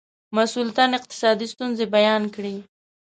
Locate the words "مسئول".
0.35-0.69